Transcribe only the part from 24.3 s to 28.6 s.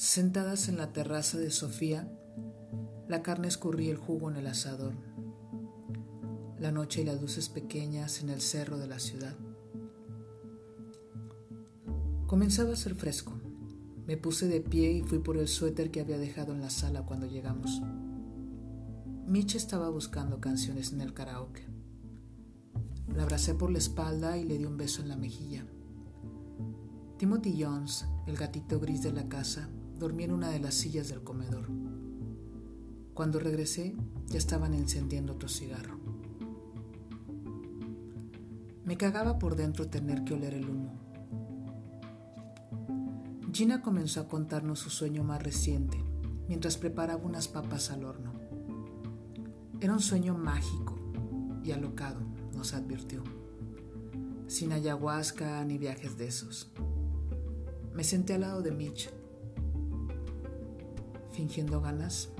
y le di un beso en la mejilla. Timothy Jones, el